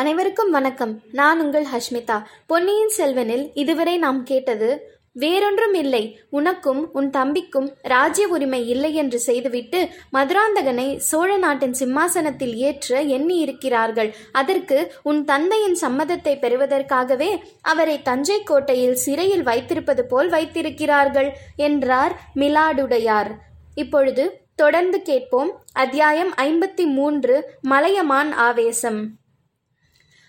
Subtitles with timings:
[0.00, 1.00] அனைவருக்கும் வணக்கம்.
[1.12, 2.22] நான் உங்கள் ஹஷ்மிதா.
[2.46, 6.20] பொன்னியின் செல்வனில் இதுவரை நாம் கேட்டது வேறொன்றும் இல்லை.
[6.30, 14.14] உனக்கும் உன் தம்பிக்கும் ராஜ்ய உரிமை இல்லை என்று செய்துவிட்டு மதுராந்தகனை சோழ நாட்டின் சிம்மாசனத்தில் ஏற்ற எண்ணி இருக்கிறார்கள்
[14.32, 23.30] அதற்கு உன் தந்தையின் சம்மதத்தை பெறுவதற்காகவே அவரை தஞ்சை கோட்டையில் சிறையில் வைத்திருப்பது போல் வைத்திருக்கிறார்கள் என்றார் மிலாடுடையார்.
[23.74, 25.62] இப்பொழுது தொடர்ந்து கேட்போம்.
[25.72, 29.00] அத்தியாயம் ஐம்பத்தி மூன்று மலையமான் ஆவேசம்.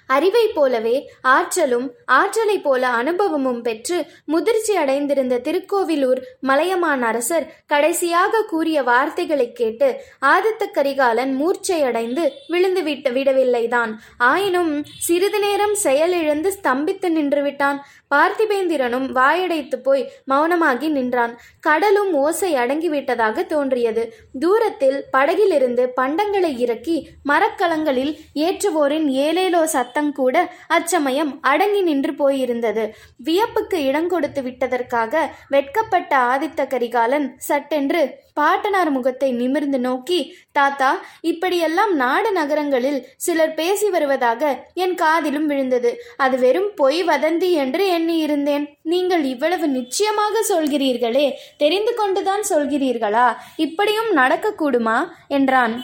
[0.07, 9.51] அறிவை போலவே ஆற்றலும் ஆற்றலைப் போல அனுபவமும் பெற்று முதிர்ச்சி அடைந்திருந்த திருக்கோவிலூர் மலையமான் அரசர் கடைசியாக கூறிய வார்த்தைகளை
[9.51, 13.91] கேட்டு ஆதித்த கரிகாலன் மூர்ச்சையடைந்து விழுந்து விட்டு விடவில்லைதான்.
[14.18, 17.77] ஆயினும் சிறிது நேரம் செயலிழந்து ஸ்தம்பித்து நின்றுவிட்டான்.
[18.15, 21.39] பார்த்திபேந்திரனும் வாயடைத்து போய் மௌனமாகி நின்றான்.
[21.60, 24.13] கடலும் ஓசை அடங்கிவிட்டதாக தோன்றியது.
[24.39, 29.63] தூரத்தில் படகிலிருந்து பண்டங்களை இறக்கி மரக்கலங்களில் ஏற்றுவோரின் ஏலேலோ
[29.97, 30.37] சத்தம் கூட
[30.68, 32.83] அச்சமயம் அடங்கி நின்று போயிருந்தது.
[33.27, 38.02] வியப்புக்கு இடங்கொடுத்து விட்டதற்காக வெட்கப்பட்ட ஆதித்த கரிகாலன் சட்டென்று
[38.33, 40.19] பாட்டனார் முகத்தை நிமிர்ந்து நோக்கி
[40.52, 45.91] தாத்தா இப்படியெல்லாம் நாடு நகரங்களில் சிலர் பேசி வருவதாக என் காதிலும் விழுந்தது.
[46.17, 48.66] அது வெறும் பொய் வதந்தி என்று எண்ணியிருந்தேன்.
[48.93, 51.27] நீங்கள் இவ்வளவு நிச்சயமாக சொல்கிறீர்களே
[51.58, 53.27] தெரிந்து கொண்டுதான் சொல்கிறீர்களா?
[53.67, 54.99] இப்படியும் நடக்கக்கூடுமா?
[55.27, 55.75] என்றான்.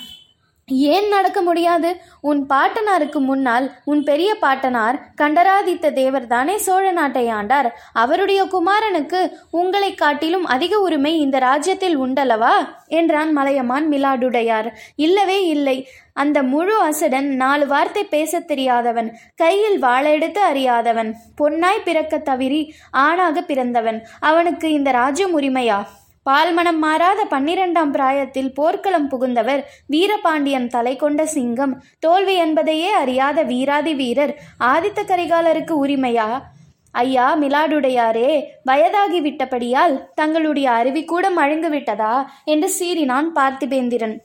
[0.80, 1.98] ஏன் நடக்க முடியாது?
[2.22, 7.70] உன் பாட்டனாருக்கு முன்னால் உன் பெரிய பாட்டனார் கண்டராதித்த தேவர் தானே சோழ நாட்டை ஆண்டார்.
[7.94, 12.52] அவருடைய குமாரனுக்கு உங்களை காட்டிலும் அதிக உரிமை இந்த ராஜ்யத்தில் உண்டல்லவா?
[12.88, 14.72] என்றான் மலையமான் மிலாடுடையார்.
[14.96, 15.88] இல்லவே இல்லை.
[16.14, 24.08] அந்த முழு அசடன் நாலு வார்த்தை பேசத் தெரியாதவன் கையில் வாழெடுத்து அறியாதவன் பொன்னாய் பிறக்க தவிரி ஆணாக பிறந்தவன்.
[24.20, 25.84] அவனுக்கு இந்த ராஜ்யம் உரிமையா?
[26.26, 31.74] பால்மணம் மாறாத பன்னிரெண்டாம் பிராயத்தில் போர்க்களம் புகுந்தவர் வீரபாண்டியன் தலை கொண்ட சிங்கம்.
[32.00, 36.28] தோல்வி என்பதையே அறியாத வீராதி வீரர் ஆதித்த கரிகாலருக்கு உரிமையா?
[36.92, 38.32] ஐயா மிலாடுடையாரே
[38.72, 42.16] வயதாகிவிட்டபடியால் தங்களுடைய அருவி கூட மழுங்குவிட்டதா
[42.46, 44.16] என்று சீறினான் பார்த்திபேந்திரன்.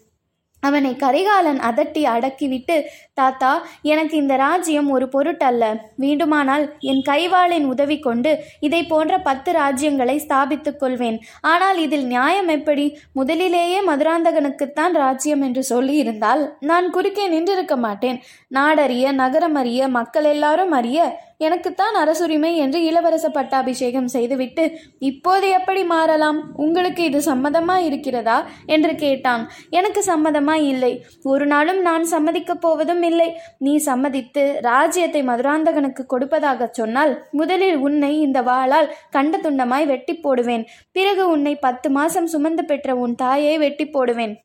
[0.60, 2.76] அவனை கரிகாலன் அதட்டி அடக்கிவிட்டு
[3.14, 5.64] தாத்தா எனக்கு இந்த ராஜ்யம் ஒரு பொருட்டல்ல.
[5.96, 11.20] வேண்டுமானால் என் கைவாளின் உதவி கொண்டு இதை போன்ற பத்து ராஜ்யங்களை ஸ்தாபித்துக் கொள்வேன்.
[11.40, 12.98] ஆனால் இதில் நியாயம் எப்படி?
[13.12, 18.20] முதலிலேயே மதுராந்தகனுக்குத்தான் ராஜ்யம் என்று சொல்லியிருந்தால் நான் குறுக்கே நின்றிருக்க மாட்டேன்.
[18.54, 26.52] நாடறிய நகரம் அறிய மக்கள் எல்லாரும் அறிய எனக்குத்தான் அரசுரிமை என்று இளவரச பட்டாபிஷேகம் செய்துவிட்டு இப்போது எப்படி மாறலாம்?
[26.56, 28.46] உங்களுக்கு இது சம்மதமா இருக்கிறதா?
[28.66, 29.50] என்று கேட்டான்.
[29.70, 31.04] எனக்கு சம்மதமா இல்லை.
[31.22, 33.28] ஒரு நாளும் நான் சம்மதிக்கப் போவதும் இல்லை.
[33.58, 40.66] நீ சம்மதித்து ராஜ்யத்தை மதுராந்தகனுக்கு கொடுப்பதாக சொன்னால் முதலில் உன்னை இந்த வாளால் கண்ட துண்டமாய் வெட்டி போடுவேன்.
[40.92, 44.36] பிறகு உன்னை பத்து மாசம் சுமந்து பெற்ற உன் தாயை வெட்டி போடுவேன்.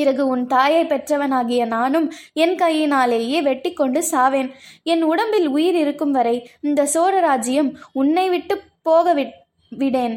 [0.00, 2.06] பிறகு உன் தாயை பெற்றவனாகிய நானும்
[2.44, 4.50] என் கையினாலேயே வெட்டி கொண்டு சாவேன்.
[4.92, 6.36] என் உடம்பில் உயிர் இருக்கும் வரை
[6.68, 8.56] இந்த சோழ ராஜ்யம் உன்னை விட்டு
[8.88, 9.14] போக
[9.82, 10.16] விடேன்.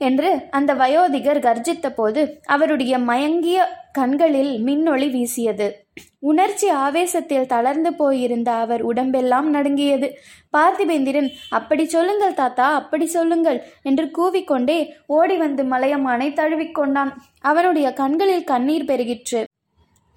[0.00, 3.58] என்று அந்த வயோதிகர் கர்ஜித்த போது அவருடைய மயங்கிய
[3.92, 5.66] கண்களில் மின்னொளி வீசியது.
[6.20, 10.08] உணர்ச்சி ஆவேசத்தில் தளர்ந்து போயிருந்த அவர் உடம்பெல்லாம் நடுங்கியது.
[10.56, 18.88] பார்த்திபேந்திரன் அப்படி சொல்லுங்கள் தாத்தா அப்படி சொல்லுங்கள் என்று கூவிக்கொண்டே ஓடி வந்து மலையமானை தழுவிக்கொண்டான் அவனுடைய கண்களில் கண்ணீர்
[18.92, 19.42] பெருகிற்று.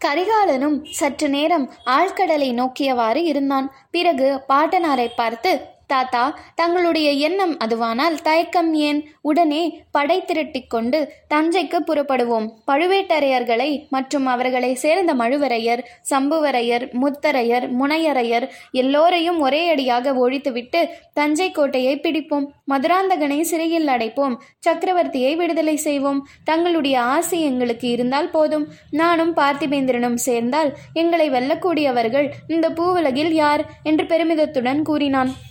[0.02, 3.68] கரிகாலனும் சற்று நேரம் ஆழ்கடலை நோக்கியவாறு இருந்தான்.
[3.92, 5.52] பிறகு பாட்டனாரை பார்த்து
[5.90, 9.00] தாத்தா தங்களுடைய எண்ணம் அதுவானால் தயக்கம் ஏன்?
[9.22, 9.62] உடனே
[9.92, 11.00] படை திரட்டிக் கொண்டு
[11.34, 12.48] தஞ்சைக்கு புறப்படுவோம்.
[12.68, 22.46] பழுவேட்டரையர்களை மற்றும் அவர்களை சேர்ந்த மழுவரையர் சம்புவரையர் முத்தரையர் முனையரையர் எல்லோரையும் ஒரே அடியாக ஒழித்துவிட்டு தஞ்சை கோட்டையை பிடிப்போம்.
[22.72, 24.38] மதுராந்தகனை சிறையில் அடைப்போம்.
[24.70, 26.28] சக்கரவர்த்தியை விடுதலை செய்வோம்.
[26.44, 28.68] தங்களுடைய ஆசை எங்களுக்கு இருந்தால் போதும்.
[28.92, 33.64] நானும் பார்த்திபேந்திரனும் சேர்ந்தால் எங்களை வெல்லக்கூடியவர்கள் இந்த பூவுலகில் யார்?
[33.84, 35.48] என்று பெருமிதத்துடன் கூறினான்.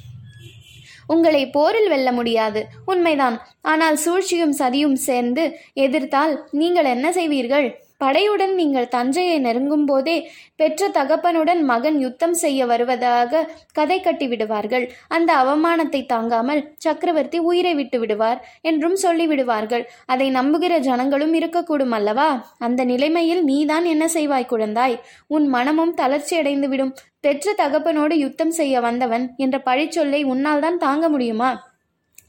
[1.08, 2.60] உங்களை போரில் வெல்ல முடியாது.
[2.86, 3.36] உண்மைதான்.
[3.62, 7.69] ஆனால் சூழ்ச்சியும் சதியும் சேர்ந்து எதிர்த்தால் நீங்கள் என்ன செய்வீர்கள்?
[8.00, 10.16] படையுடன் நீங்கள் தஞ்சையை நெருங்கும் போதே
[10.56, 13.43] பெற்ற தகப்பனுடன் மகன் யுத்தம் செய்ய வருவதாக
[13.73, 19.84] கதை கட்டி விடுவார்கள் அந்த அவமானத்தை தாங்காமல் சக்கரவர்த்தி உயிரை விட்டு விடுவார் என்றும் சொல்லிவிடுவார்கள்.
[20.06, 22.28] அதை நம்புகிற ஜனங்களும் இருக்கக்கூடும் அல்லவா?
[22.58, 24.96] அந்த நிலைமையில் நீதான் என்ன செய்வாய் குழந்தாய்?
[25.26, 31.50] உன் மனமும் தளர்ச்சியடைந்துவிடும் பெற்ற தகப்பனோடு யுத்தம் செய்ய வந்தவன் என்ற பழிச்சொல்லை உன்னால் தான் தாங்க முடியுமா?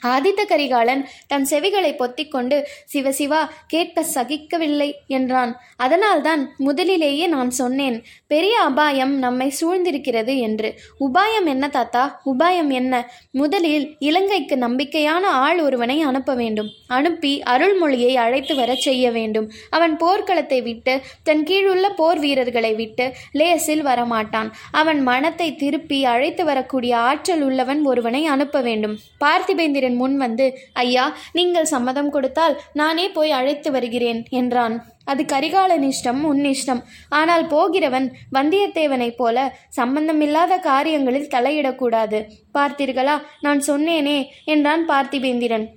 [0.07, 2.63] ஆதித்த கரிகாலன் தன் செவிகளை பொத்திக்கொண்டு
[2.93, 5.61] சிவசிவா கேட்க சகிக்கவில்லை என்றான்.
[5.77, 10.79] அதனால்தான் முதலிலேயே நான் சொன்னேன் பெரிய அபாயம் நம்மை சூழ்ந்திருக்கிறது என்று.
[10.99, 12.21] உபாயம் என்ன தாத்தா?
[12.25, 13.11] உபாயம் என்ன?
[13.31, 16.69] முதலில் இலங்கைக்கு நம்பிக்கையான ஆள் ஒருவனை அனுப்ப வேண்டும்.
[16.87, 19.51] அனுப்பி அருள்மொழியை அழைத்து வரச் செய்ய வேண்டும்.
[19.69, 24.49] அவன் போர்க்களத்தை விட்டு தன் கீழுள்ள போர் வீரர்களை விட்டு லேசில் வரமாட்டான்.
[24.71, 28.97] அவன் மனத்தை திருப்பி அழைத்து வரக்கூடிய ஆற்றல் உள்ளவன் ஒருவனை அனுப்ப வேண்டும்.
[29.23, 34.75] பார்த்திபேந்திரன் முன் வந்து ஐயா நீங்கள் சம்மதம் கொடுத்தால் நானே போய் அழைத்து வருகிறேன் என்றான்.
[35.05, 36.81] அது கரிகாலன் இஷ்டம் உன் இஷ்டம்.
[37.09, 39.37] ஆனால் போகிறவன் வந்தியத்தேவனைப் போல
[39.69, 42.21] சம்பந்தமில்லாத காரியங்களில் தலையிடக்கூடாது.
[42.53, 43.17] பார்த்தீர்களா?
[43.41, 45.67] நான் சொன்னேனே என்றான் பார்த்திபேந்திரன்.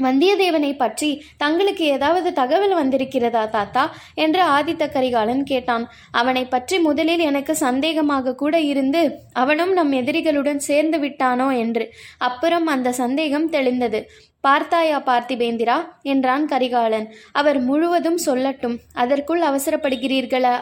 [0.00, 3.94] வந்தியத்தேவனை பற்றி தங்களுக்கு ஏதாவது தகவல் வந்திருக்கிறதா தாத்தா?
[4.14, 5.88] என்று ஆதித்த கரிகாலன் கேட்டான்.
[6.10, 11.94] அவனை பற்றி முதலில் எனக்கு சந்தேகமாக கூட இருந்து அவனும் நம் எதிரிகளுடன் சேர்ந்து விட்டானோ என்று.
[12.18, 14.02] அப்புறம் அந்த சந்தேகம் தெளிந்தது.
[14.40, 15.76] பார்த்தாயா பார்த்திபேந்திரா?
[16.02, 17.12] என்றான் கரிகாலன்.
[17.32, 18.78] அவர் முழுவதும் சொல்லட்டும்.
[18.94, 20.56] அதற்குள் அவசரப்படுகிறீர்களா?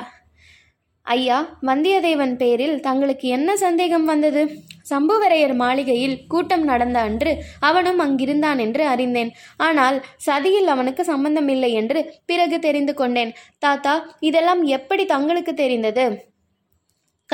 [1.12, 1.36] ஐயா
[1.68, 4.42] வந்தியத்தேவன் பேரில் தங்களுக்கு என்ன சந்தேகம் வந்தது?
[4.90, 7.32] சம்புவரையர் மாளிகையில் கூட்டம் நடந்த அன்று
[7.68, 9.30] அவனும் அங்கிருந்தான் என்று அறிந்தேன்.
[9.66, 9.96] ஆனால்
[10.26, 13.32] சதியில் அவனுக்கு சம்பந்தமில்லை என்று பிறகு தெரிந்து கொண்டேன்.
[13.58, 16.06] தாத்தா இதெல்லாம் எப்படி தங்களுக்கு தெரிந்தது?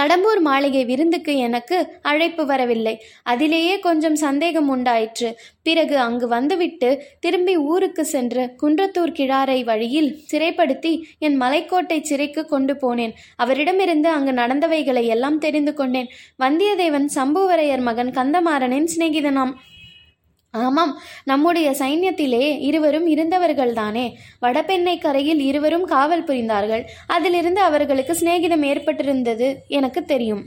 [0.00, 3.04] கடம்பூர் மாளிகை விருந்துக்கு எனக்கு அழைப்பு வரவில்லை.
[3.22, 5.38] அதிலேயே கொஞ்சம் சந்தேகம் உண்டாயிற்று.
[5.62, 13.12] பிறகு அங்கு வந்துவிட்டு திரும்பி ஊருக்கு சென்று குன்றத்தூர் கிழாரை வழியில் சிறைப்படுத்தி என் மலைக்கோட்டை சிறைக்கு கொண்டு போனேன்.
[13.36, 16.10] அவரிடமிருந்து அங்கு நடந்தவைகளை எல்லாம் தெரிந்து கொண்டேன்.
[16.38, 19.54] வந்தியத்தேவன் சம்புவரையர் மகன் கந்தமாறனின் சிநேகிதனாம்.
[20.64, 20.92] ஆமாம்
[21.24, 24.06] நம்முடைய சைன்யத்திலே இருவரும் இருந்தவர்கள்தானே.
[24.40, 26.84] வடபெண்ணை கரையில் இருவரும் காவல் புரிந்தார்கள்.
[27.06, 30.44] அதிலிருந்து அவர்களுக்கு சிநேகிதம் ஏற்பட்டிருந்தது எனக்கு தெரியும்.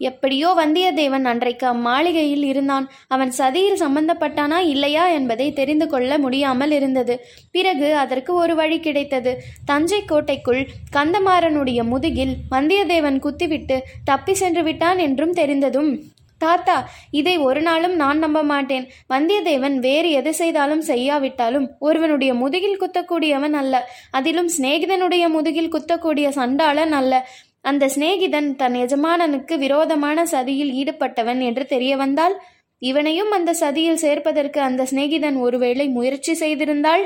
[0.00, 2.84] எப்படியோ வந்தியத்தேவன் அன்றைக்கு அம்மாளிகையில் இருந்தான்.
[3.08, 7.14] அவன் சதியில் சம்பந்தப்பட்டானா இல்லையா என்பதை தெரிந்து கொள்ள முடியாமல் இருந்தது.
[7.50, 9.32] பிறகு அதற்கு ஒரு வழி கிடைத்தது.
[9.64, 10.62] தஞ்சை கோட்டைக்குள்
[10.92, 15.90] கந்தமாறனுடைய முதுகில் வந்தியத்தேவன் குத்திவிட்டு தப்பி சென்று விட்டான் என்றும் தெரிந்ததும்
[16.38, 16.76] தாத்தா
[17.10, 18.84] இதை ஒரு நாளும் நான் நம்ப மாட்டேன்.
[19.12, 23.84] வந்தியத்தேவன் வேறு எது செய்தாலும் செய்யாவிட்டாலும் ஒருவனுடைய முதுகில் குத்தக்கூடியவன் அல்ல.
[24.10, 27.14] அதிலும் சிநேகிதனுடைய முதுகில் குத்தக்கூடிய சண்டாளன் அல்ல.
[27.60, 32.36] அந்த சிநேகிதன் தன் எஜமானனுக்கு விரோதமான சதியில் ஈடுபட்டவன் என்று தெரிய வந்தால்
[32.82, 37.04] இவனையும் அந்த சதியில் சேர்ப்பதற்கு அந்த சிநேகிதன் ஒருவேளை முயற்சி செய்திருந்தாள்?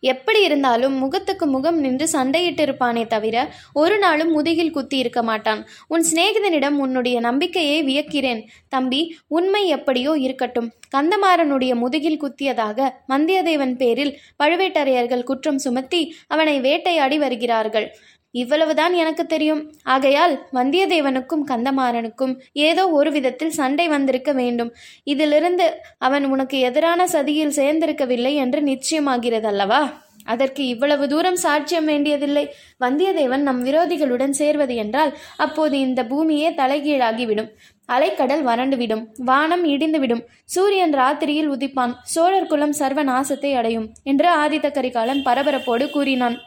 [0.00, 5.66] எப்படி இருந்தாலும் முகத்துக்கு முகம் நின்று சண்டையிட்டிருப்பானே தவிர ஒரு நாளும் முதுகில் குத்தி இருக்க மாட்டான்.
[5.88, 8.42] உன் சிநேகிதனிடம் உன்னுடைய நம்பிக்கையை வியக்கிறேன்.
[8.68, 10.72] தம்பி உண்மை எப்படியோ இருக்கட்டும்.
[10.96, 17.96] கந்தமாறனுடைய முதுகில் குத்தியதாக வந்தியத்தேவன் பேரில் பழுவேட்டரையர்கள் குற்றம் சுமத்தி அவனை வேட்டையாடி வருகிறார்கள்.
[18.42, 19.62] இவ்வளவுதான் எனக்கு தெரியும்.
[19.94, 22.34] ஆகையால் வந்தியத்தேவனுக்கும் கந்தமாறனுக்கும்
[22.68, 24.72] ஏதோ ஒரு விதத்தில் சண்டை வந்திருக்க வேண்டும்.
[25.04, 25.68] இதிலிருந்து
[25.98, 29.80] அவன் உனக்கு எதிரான சதியில் சேர்ந்திருக்கவில்லை என்று நிச்சயமாகிறதல்லவா?
[30.24, 32.44] அதற்கு இவ்வளவு தூரம் சாட்சியம் வேண்டியதில்லை.
[32.84, 37.50] வந்தியத்தேவன் நம் விரோதிகளுடன் சேர்வது என்றால் அப்போது இந்த பூமியே தலைகீழாகிவிடும்.
[37.88, 39.02] அலைக்கடல் வறண்டுவிடும்.
[39.28, 40.22] வானம் இடிந்துவிடும்.
[40.54, 41.94] சூரியன் ராத்திரியில் உதிப்பான்.
[42.14, 46.38] சோழர் குலம் சர்வ நாசத்தை அடையும் என்று ஆதித்த கரிகாலன் பரபரப்போடு கூறினான்.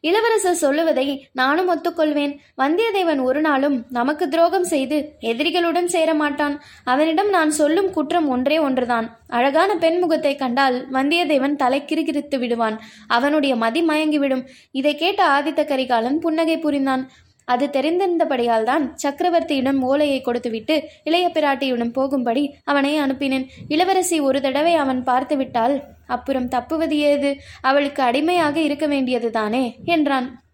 [0.00, 2.36] இளவரசர் சொல்லுவதை நானும் ஒத்துக்கொள்வேன்.
[2.58, 6.56] வந்தியத்தேவன் ஒரு நாளும் நமக்கு துரோகம் செய்து எதிரிகளுடன் சேரமாட்டான்.
[6.84, 9.18] அவனிடம் நான் சொல்லும் குற்றம் ஒன்றே ஒன்றுதான்.
[9.28, 12.80] அழகான பெண் முகத்தை கண்டால் வந்தியத்தேவன் தலை கிறுகிறுத்து விடுவான்.
[13.06, 14.46] அவனுடைய மதி மயங்கிவிடும்.
[14.70, 17.10] இதை கேட்ட ஆதித்த கரிகாலன் புன்னகை புரிந்தான்.
[17.44, 23.46] அது தெரிந்திருந்தபடியால் தான் சக்கரவர்த்தியிடம் ஓலையை கொடுத்துவிட்டு இளைய பிராட்டியுடன் போகும்படி அவனை அனுப்பினேன்.
[23.68, 27.36] இளவரசி ஒரு தடவை அவன் பார்த்துவிட்டால் அப்புறம் தப்புவது ஏது?
[27.60, 30.44] அவளுக்கு அடிமையாக இருக்க வேண்டியதுதானே என்றான்.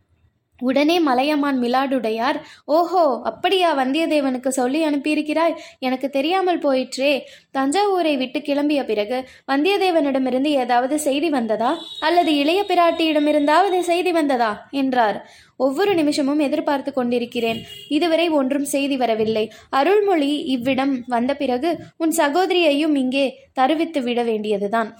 [0.60, 5.54] உடனே மலையமான் மிலாடுடையார் ஓஹோ அப்படியா வந்தியத்தேவனுக்கு சொல்லி அனுப்பியிருக்கிறாய்?
[5.78, 7.26] எனக்கு தெரியாமல் போயிற்றே.
[7.52, 11.78] தஞ்சாவூரை விட்டு கிளம்பிய பிறகு வந்தியத்தேவனிடமிருந்து ஏதாவது செய்தி வந்ததா?
[12.00, 14.68] அல்லது இளைய பிராட்டியிடமிருந்தாவது செய்தி வந்ததா?
[14.70, 15.30] என்றார்.
[15.56, 17.60] ஒவ்வொரு நிமிஷமும் எதிர்பார்த்து கொண்டிருக்கிறேன்.
[17.88, 19.52] இதுவரை ஒன்றும் செய்தி வரவில்லை.
[19.70, 24.98] அருள்மொழி இவ்விடம் வந்த பிறகு உன் சகோதரியையும் இங்கே தருவித்து விட வேண்டியதுதான்.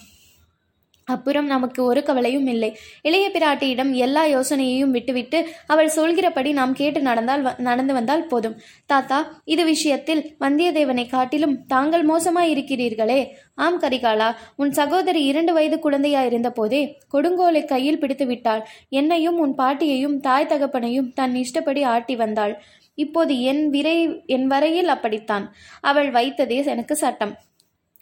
[1.17, 2.71] அப்புறம் நமக்கு ஒரு கவலையும் இல்லை.
[3.09, 5.39] இளைய பிராட்டியிடம் எல்லா யோசனையையும் விட்டுவிட்டு
[5.73, 8.57] அவள் சொல்கிறபடி நாம் கேட்டு நடந்தால் நடந்து வந்தால் போதும்.
[8.93, 9.19] தாத்தா
[9.55, 13.21] இது விஷயத்தில் வந்தியத்தேவனை காட்டிலும் தாங்கள் மோசமாய் இருக்கிறீர்களே
[13.65, 16.83] ஆம் கரிகாலா உன் சகோதரி இரண்டு வயது குழந்தையா இருந்த போதே
[17.15, 18.63] கொடுங்கோலை கையில் பிடித்து விட்டாள்.
[19.01, 22.55] என்னையும் உன் பாட்டியையும் தாய் தகப்பனையும் தன் இஷ்டப்படி ஆட்டி வந்தாள்.
[22.99, 25.45] இப்போது என் விரை என் வரையில் அப்படித்தான்.
[25.91, 27.33] அவள் வைத்ததே எனக்கு சட்டம்.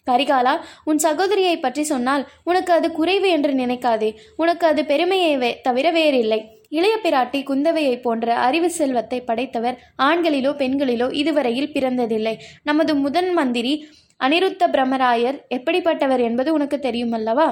[0.07, 0.55] கரிகாலா
[0.85, 4.11] உன் சகோதரியை பற்றி சொன்னால் உனக்கு அது குறைவு என்று நினைக்காதே.
[4.37, 6.41] உனக்கு அது பெருமையை வே தவிர வேறில்லை.
[6.69, 12.35] இளைய பிராட்டி குந்தவையை போன்ற அறிவு செல்வத்தை படைத்தவர் ஆண்களிலோ பெண்களிலோ இதுவரையில் பிறந்ததில்லை.
[12.63, 13.75] நமது முதன் மந்திரி
[14.21, 17.49] அனிருத்த பிரம்மராயர் எப்படிப்பட்டவர் என்பது உனக்கு தெரியுமல்லவா?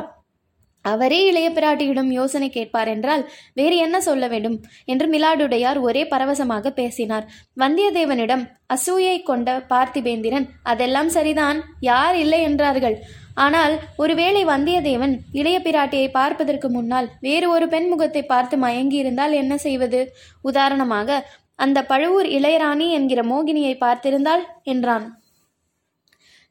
[0.93, 3.23] அவரே இளைய பிராட்டியிடம் யோசனை கேட்பார் என்றால்
[3.55, 4.57] வேறு என்ன சொல்ல வேண்டும்?
[4.85, 7.25] என்று மிலாடுடையார் ஒரே பரவசமாக பேசினார்.
[7.61, 12.99] வந்தியத்தேவனிடம் அசூயை கொண்ட பார்த்திபேந்திரன் அதெல்லாம் சரிதான் யார் இல்லை என்றார்கள்.
[13.35, 20.01] ஆனால் ஒருவேளை வந்தியத்தேவன் இளைய பிராட்டியை பார்ப்பதற்கு முன்னால் வேறு ஒரு பெண் முகத்தை பார்த்து மயங்கியிருந்தால் என்ன செய்வது?
[20.43, 21.21] உதாரணமாக
[21.57, 25.07] அந்த பழுவூர் இளையராணி என்கிற மோகினியை பார்த்திருந்தால் என்றான்.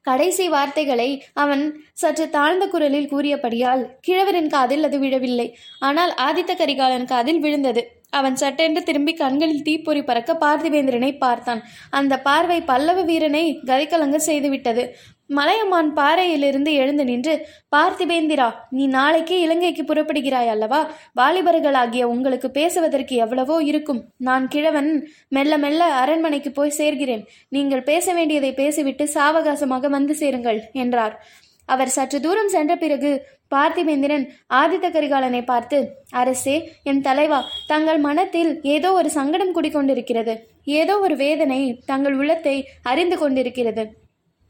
[0.08, 1.10] கடைசி வார்த்தைகளை
[1.42, 1.64] அவன்
[2.02, 5.48] சற்று தாழ்ந்த குரலில் கூறியபடியால் கிழவரின் காதில் அது விழவில்லை.
[5.88, 7.84] ஆனால் ஆதித்த கரிகாலன் காதில் விழுந்தது.
[8.18, 11.60] அவன் சட்டென்று திரும்பி கண்களில் தீப்பொறி பறக்க பார்த்திவேந்திரனை பார்த்தான்.
[11.98, 14.84] அந்த பார்வை பல்லவ வீரனை கதைக்கலங்க செய்துவிட்டது.
[15.30, 17.34] மலையமான் பாறையிலிருந்து எழுந்து நின்று
[17.74, 20.80] பார்த்திபேந்திரா நீ நாளைக்கே இலங்கைக்கு புறப்படுகிறாய் அல்லவா?
[21.20, 24.00] வாலிபர்களாகிய உங்களுக்கு பேசுவதற்கு எவ்வளவோ இருக்கும்.
[24.18, 24.90] நான் கிழவன்
[25.28, 27.26] மெல்ல மெல்ல அரண்மனைக்கு போய் சேர்கிறேன்.
[27.48, 31.16] நீங்கள் பேச வேண்டியதை பேசிவிட்டு சாவகாசமாக வந்து சேருங்கள் என்றார்.
[31.68, 33.10] அவர் சற்று தூரம் சென்ற பிறகு
[33.54, 34.24] பார்த்திபேந்திரன்
[34.60, 35.78] ஆதித்த கரிகாலனை பார்த்து
[36.20, 40.34] அரசே என் தலைவா தங்கள் மனத்தில் ஏதோ ஒரு சங்கடம் குடிக்கொண்டிருக்கிறது.
[40.80, 43.84] ஏதோ ஒரு வேதனை தங்கள் உள்ளத்தை அறிந்து கொண்டிருக்கிறது.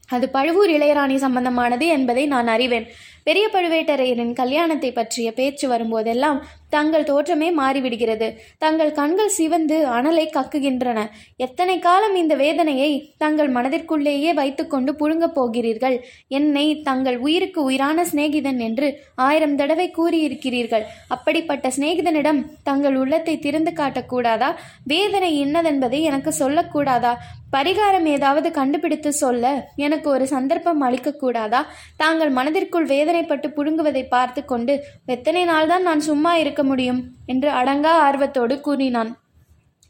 [0.09, 2.87] அது பழுவூர் இளையராணி சம்பந்தமானது என்பதை நான் அறிவேன்.
[3.23, 6.39] பெரிய பழுவேட்டரையரின் கல்யாணத்தை பற்றிய பேச்சு வரும்போதெல்லாம்
[6.69, 8.27] தங்கள் தோற்றமே மாறிவிடுகிறது.
[8.57, 10.99] தங்கள் கண்கள் சிவந்து அனலை கக்குகின்றன.
[11.37, 15.97] எத்தனை காலம் இந்த வேதனையை தங்கள் மனதிற்குள்ளேயே வைத்துக்கொண்டு புழுங்கப் போகிறீர்கள்?
[16.27, 20.85] என்னை தங்கள் உயிருக்கு உயிரான சிநேகிதன் என்று ஆயிரம் தடவை கூறியிருக்கிறீர்கள்.
[21.07, 24.51] அப்படிப்பட்ட சிநேகிதனிடம் தங்கள் உள்ளத்தை திறந்து காட்டக்கூடாதா?
[24.83, 27.13] வேதனை என்னதென்பதை எனக்கு சொல்லக்கூடாதா?
[27.51, 29.45] பரிகாரம் ஏதாவது கண்டுபிடித்து சொல்ல
[29.75, 31.61] எனக்கு ஒரு சந்தர்ப்பம் அளிக்கக்கூடாதா?
[31.97, 34.73] தாங்கள் மனதிற்குள் வேதனைப்பட்டு புழுங்குவதை பார்த்து கொண்டு
[35.05, 39.11] எத்தனை நாள்தான் நான் சும்மா இருக்க முடியும் என்று அடங்கா ஆர்வத்தோடு கூறினான்.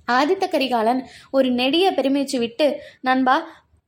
[0.08, 2.68] ஆதித்த கரிகாலன் ஒரு நெடிய பெருமூச்சு விட்டு
[3.02, 3.36] நண்பா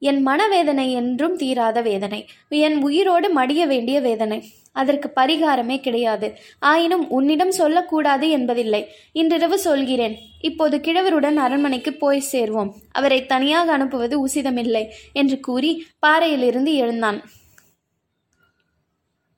[0.01, 2.19] என் மனவேதனை என்றும் தீராத வேதனை.
[2.49, 4.39] என் உயிரோடு மடிய வேண்டிய வேதனை.
[4.73, 6.27] அதற்கு பரிகாரமே கிடையாது.
[6.59, 8.81] ஆயினும் உன்னிடம் சொல்லக்கூடாது என்பதில்லை.
[9.13, 10.15] இன்றிரவு சொல்கிறேன்.
[10.41, 12.73] இப்போது கிழவருடன் அரண்மனைக்கு போய் சேர்வோம்.
[12.91, 14.83] அவரை தனியாக அனுப்புவது உசிதமில்லை
[15.13, 17.21] என்று கூறி பாறையிலிருந்து எழுந்தான்.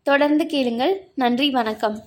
[0.08, 0.96] தொடர்ந்து கேளுங்கள்.
[1.16, 1.98] நன்றி வணக்கம்.